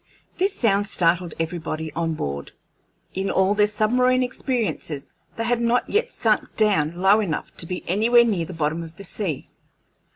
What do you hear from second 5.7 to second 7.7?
yet sunk down low enough to